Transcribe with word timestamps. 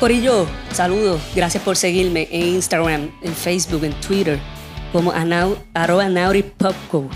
Corillo, 0.00 0.46
saludos. 0.72 1.20
Gracias 1.36 1.62
por 1.62 1.76
seguirme 1.76 2.26
en 2.30 2.46
Instagram, 2.54 3.10
en 3.20 3.34
Facebook, 3.34 3.84
en 3.84 3.92
Twitter, 4.00 4.38
como 4.94 5.12
anau, 5.12 5.58
arroba 5.74 6.08
nauripopco 6.08 7.06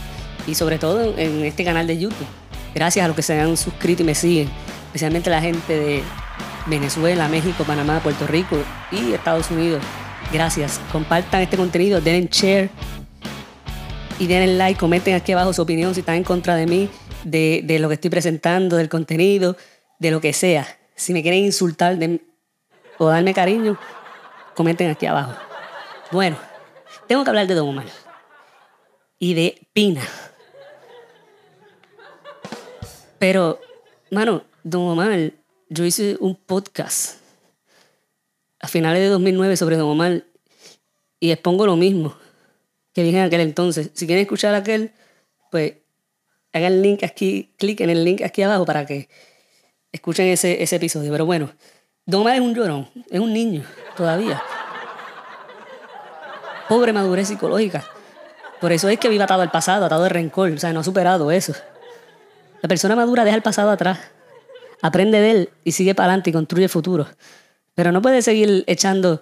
y 0.46 0.54
sobre 0.54 0.78
todo 0.78 1.16
en 1.16 1.46
este 1.46 1.64
canal 1.64 1.86
de 1.86 1.96
YouTube. 1.96 2.26
Gracias 2.74 3.02
a 3.02 3.08
los 3.08 3.16
que 3.16 3.22
se 3.22 3.40
han 3.40 3.56
suscrito 3.56 4.02
y 4.02 4.04
me 4.04 4.14
siguen, 4.14 4.50
especialmente 4.88 5.30
la 5.30 5.40
gente 5.40 5.74
de 5.74 6.02
Venezuela, 6.66 7.26
México, 7.26 7.64
Panamá, 7.64 8.00
Puerto 8.02 8.26
Rico 8.26 8.58
y 8.92 9.14
Estados 9.14 9.50
Unidos. 9.50 9.82
Gracias. 10.30 10.78
Compartan 10.92 11.40
este 11.40 11.56
contenido, 11.56 12.02
denle 12.02 12.28
share 12.30 12.68
y 14.18 14.26
denle 14.26 14.58
like, 14.58 14.78
comenten 14.78 15.14
aquí 15.14 15.32
abajo 15.32 15.54
su 15.54 15.62
opinión 15.62 15.94
si 15.94 16.00
están 16.00 16.16
en 16.16 16.24
contra 16.24 16.54
de 16.54 16.66
mí, 16.66 16.90
de, 17.24 17.62
de 17.64 17.78
lo 17.78 17.88
que 17.88 17.94
estoy 17.94 18.10
presentando, 18.10 18.76
del 18.76 18.90
contenido, 18.90 19.56
de 19.98 20.10
lo 20.10 20.20
que 20.20 20.34
sea. 20.34 20.66
Si 20.96 21.14
me 21.14 21.22
quieren 21.22 21.46
insultar 21.46 21.96
de, 21.96 22.20
o 22.98 23.06
darme 23.06 23.34
cariño, 23.34 23.78
comenten 24.54 24.90
aquí 24.90 25.06
abajo. 25.06 25.34
Bueno, 26.10 26.36
tengo 27.06 27.24
que 27.24 27.30
hablar 27.30 27.46
de 27.46 27.54
Don 27.54 27.68
Omar 27.68 27.86
y 29.18 29.34
de 29.34 29.66
Pina. 29.72 30.02
Pero, 33.18 33.60
mano, 34.10 34.44
Don 34.62 34.82
Omar, 34.82 35.32
yo 35.68 35.84
hice 35.84 36.16
un 36.20 36.36
podcast 36.36 37.20
a 38.60 38.68
finales 38.68 39.02
de 39.02 39.08
2009 39.08 39.56
sobre 39.56 39.76
Don 39.76 39.90
Omar 39.90 40.24
y 41.20 41.30
expongo 41.30 41.66
lo 41.66 41.76
mismo 41.76 42.16
que 42.92 43.02
dije 43.02 43.18
en 43.18 43.24
aquel 43.24 43.40
entonces. 43.40 43.90
Si 43.94 44.06
quieren 44.06 44.22
escuchar 44.22 44.54
aquel, 44.54 44.92
pues 45.50 45.74
hagan 46.52 46.72
el 46.74 46.82
link 46.82 47.02
aquí, 47.02 47.52
cliquen 47.58 47.90
en 47.90 47.96
el 47.96 48.04
link 48.04 48.22
aquí 48.22 48.42
abajo 48.42 48.64
para 48.64 48.86
que 48.86 49.08
escuchen 49.92 50.26
ese, 50.28 50.62
ese 50.62 50.76
episodio. 50.76 51.10
Pero 51.10 51.26
bueno, 51.26 51.52
Don 52.06 52.20
Omar 52.20 52.34
es 52.34 52.40
un 52.42 52.54
llorón, 52.54 52.88
es 53.08 53.18
un 53.18 53.32
niño 53.32 53.64
todavía. 53.96 54.42
Pobre 56.68 56.92
madurez 56.92 57.28
psicológica. 57.28 57.82
Por 58.60 58.72
eso 58.72 58.88
es 58.88 58.98
que 58.98 59.08
vive 59.08 59.24
atado 59.24 59.42
al 59.42 59.50
pasado, 59.50 59.86
atado 59.86 60.02
de 60.02 60.10
rencor, 60.10 60.50
o 60.50 60.58
sea, 60.58 60.72
no 60.72 60.80
ha 60.80 60.84
superado 60.84 61.30
eso. 61.30 61.54
La 62.60 62.68
persona 62.68 62.94
madura 62.94 63.24
deja 63.24 63.36
el 63.36 63.42
pasado 63.42 63.70
atrás, 63.70 63.98
aprende 64.82 65.20
de 65.20 65.30
él 65.30 65.50
y 65.64 65.72
sigue 65.72 65.94
para 65.94 66.08
adelante 66.08 66.30
y 66.30 66.32
construye 66.32 66.64
el 66.64 66.70
futuro. 66.70 67.06
Pero 67.74 67.90
no 67.90 68.02
puedes 68.02 68.24
seguir 68.24 68.64
echando 68.66 69.20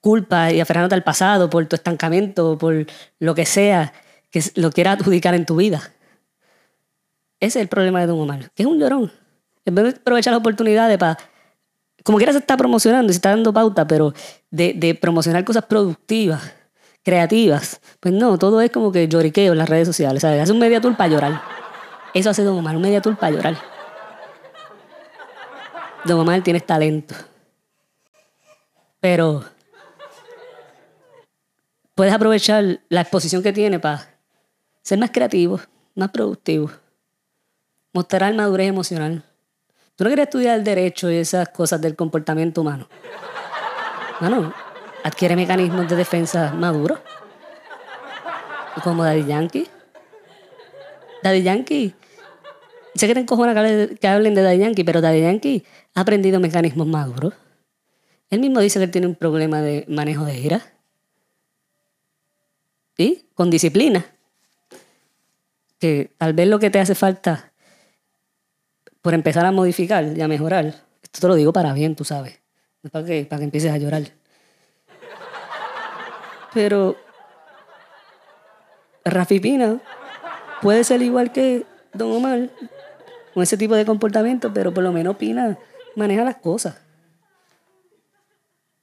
culpa 0.00 0.50
y 0.50 0.60
aferrándote 0.60 0.96
al 0.96 1.04
pasado 1.04 1.48
por 1.48 1.66
tu 1.66 1.76
estancamiento, 1.76 2.58
por 2.58 2.86
lo 3.20 3.34
que 3.34 3.46
sea 3.46 3.92
que 4.30 4.42
lo 4.56 4.70
quieras 4.72 4.98
adjudicar 4.98 5.34
en 5.34 5.46
tu 5.46 5.56
vida. 5.56 5.92
Ese 7.38 7.58
es 7.58 7.62
el 7.62 7.68
problema 7.68 8.00
de 8.00 8.06
Don 8.06 8.18
Omar, 8.18 8.50
que 8.54 8.64
es 8.64 8.66
un 8.66 8.78
llorón. 8.78 9.12
En 9.64 9.74
vez 9.74 9.84
de 9.84 9.90
aprovechar 9.90 10.32
las 10.32 10.40
oportunidades 10.40 10.98
para... 10.98 11.18
Como 12.04 12.18
quiera 12.18 12.32
se 12.32 12.38
está 12.38 12.56
promocionando, 12.56 13.12
se 13.12 13.16
está 13.16 13.30
dando 13.30 13.52
pauta, 13.52 13.86
pero 13.86 14.12
de, 14.50 14.74
de 14.74 14.94
promocionar 14.94 15.44
cosas 15.44 15.64
productivas, 15.66 16.52
creativas, 17.02 17.80
pues 18.00 18.14
no, 18.14 18.38
todo 18.38 18.60
es 18.60 18.70
como 18.70 18.92
que 18.92 19.08
lloriqueo 19.08 19.52
en 19.52 19.58
las 19.58 19.68
redes 19.68 19.86
sociales, 19.88 20.22
¿sabes? 20.22 20.42
Hace 20.42 20.52
un 20.52 20.58
media 20.58 20.80
tour 20.80 20.96
para 20.96 21.10
llorar. 21.10 21.42
Eso 22.14 22.30
hace 22.30 22.42
Don 22.42 22.58
Omar, 22.58 22.76
un 22.76 22.82
media 22.82 23.00
tour 23.00 23.16
para 23.16 23.36
llorar. 23.36 23.56
Don 26.04 26.18
Omar 26.20 26.42
tienes 26.42 26.66
talento. 26.66 27.14
Pero 29.00 29.44
puedes 31.94 32.12
aprovechar 32.12 32.80
la 32.88 33.00
exposición 33.00 33.42
que 33.42 33.52
tiene 33.52 33.78
para 33.78 34.08
ser 34.82 34.98
más 34.98 35.10
creativo, 35.10 35.60
más 35.94 36.10
productivo, 36.10 36.70
mostrar 37.92 38.34
madurez 38.34 38.68
emocional. 38.68 39.24
¿Tú 39.96 40.04
no 40.04 40.08
quieres 40.08 40.24
estudiar 40.24 40.58
el 40.58 40.64
derecho 40.64 41.10
y 41.10 41.16
esas 41.16 41.50
cosas 41.50 41.80
del 41.80 41.96
comportamiento 41.96 42.62
humano? 42.62 42.88
Bueno, 44.20 44.54
adquiere 45.04 45.36
mecanismos 45.36 45.88
de 45.88 45.96
defensa 45.96 46.52
maduros. 46.52 46.98
Como 48.82 49.04
Daddy 49.04 49.26
Yankee. 49.26 49.68
Daddy 51.22 51.42
Yankee. 51.42 51.94
Sé 52.94 53.06
que 53.06 53.14
te 53.14 53.20
encojona 53.20 53.54
que 53.54 54.08
hablen 54.08 54.34
de 54.34 54.42
Daddy 54.42 54.58
Yankee, 54.58 54.84
pero 54.84 55.00
Daddy 55.00 55.20
Yankee 55.20 55.64
ha 55.94 56.00
aprendido 56.00 56.40
mecanismos 56.40 56.86
maduros. 56.86 57.34
Él 58.30 58.40
mismo 58.40 58.60
dice 58.60 58.78
que 58.78 58.84
él 58.86 58.90
tiene 58.90 59.06
un 59.06 59.14
problema 59.14 59.60
de 59.60 59.84
manejo 59.88 60.24
de 60.24 60.38
ira. 60.38 60.62
¿Sí? 62.96 63.28
Con 63.34 63.50
disciplina. 63.50 64.06
Que 65.78 66.12
tal 66.16 66.32
vez 66.32 66.48
lo 66.48 66.58
que 66.58 66.70
te 66.70 66.80
hace 66.80 66.94
falta 66.94 67.51
por 69.02 69.14
empezar 69.14 69.44
a 69.44 69.52
modificar 69.52 70.16
y 70.16 70.20
a 70.22 70.28
mejorar, 70.28 70.66
esto 71.02 71.20
te 71.20 71.28
lo 71.28 71.34
digo 71.34 71.52
para 71.52 71.72
bien, 71.74 71.96
tú 71.96 72.04
sabes. 72.04 72.40
No 72.82 72.90
para 72.90 73.04
que, 73.04 73.24
para 73.24 73.40
que 73.40 73.44
empieces 73.44 73.70
a 73.70 73.78
llorar. 73.78 74.02
Pero 76.54 76.96
Rafi 79.04 79.40
Pina 79.40 79.80
puede 80.60 80.84
ser 80.84 81.02
igual 81.02 81.32
que 81.32 81.66
Don 81.92 82.12
Omar, 82.12 82.50
con 83.34 83.42
ese 83.42 83.56
tipo 83.56 83.74
de 83.74 83.84
comportamiento, 83.84 84.52
pero 84.52 84.72
por 84.72 84.84
lo 84.84 84.92
menos 84.92 85.16
Pina 85.16 85.58
maneja 85.96 86.24
las 86.24 86.36
cosas. 86.36 86.80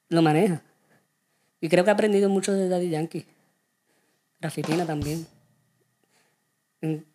Lo 0.09 0.21
maneja. 0.21 0.61
Y 1.61 1.69
creo 1.69 1.83
que 1.83 1.91
ha 1.91 1.93
aprendido 1.93 2.29
mucho 2.29 2.53
de 2.53 2.67
Daddy 2.67 2.89
Yankee. 2.89 3.25
Rafi 4.41 4.63
Pina 4.63 4.85
también. 4.85 5.27
En, 6.81 7.05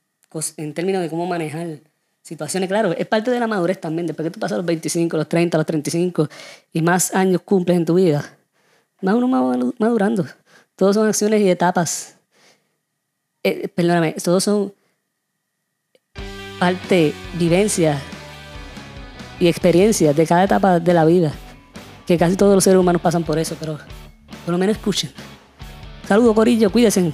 en 0.56 0.74
términos 0.74 1.02
de 1.02 1.08
cómo 1.08 1.26
manejar 1.26 1.80
situaciones, 2.24 2.68
claro, 2.68 2.92
es 2.92 3.06
parte 3.06 3.30
de 3.30 3.38
la 3.38 3.46
madurez 3.46 3.80
también. 3.80 4.06
Después 4.06 4.26
que 4.26 4.30
tú 4.30 4.40
pasas 4.40 4.56
los 4.56 4.66
25, 4.66 5.16
los 5.16 5.28
30, 5.28 5.58
los 5.58 5.66
35 5.66 6.28
y 6.72 6.82
más 6.82 7.14
años 7.14 7.42
cumples 7.42 7.76
en 7.76 7.84
tu 7.84 7.94
vida, 7.94 8.36
más 9.02 9.14
uno 9.14 9.30
va 9.30 9.72
madurando. 9.78 10.24
Todos 10.74 10.96
son 10.96 11.06
acciones 11.06 11.40
y 11.42 11.50
etapas. 11.50 12.16
Eh, 13.42 13.68
perdóname, 13.68 14.12
todos 14.24 14.42
son 14.42 14.72
parte, 16.58 17.12
vivencias 17.34 18.00
y 19.38 19.46
experiencias 19.46 20.16
de 20.16 20.26
cada 20.26 20.44
etapa 20.44 20.80
de 20.80 20.94
la 20.94 21.04
vida. 21.04 21.32
Que 22.06 22.16
casi 22.16 22.36
todos 22.36 22.54
los 22.54 22.64
seres 22.64 22.80
humanos 22.80 23.02
pasan 23.02 23.22
por 23.22 23.38
eso, 23.38 23.54
pero 23.60 23.78
por 24.44 24.52
lo 24.52 24.58
menos 24.58 24.76
escuchen. 24.76 25.12
Saludos, 26.08 26.34
Corillo, 26.34 26.72
cuídense. 26.72 27.12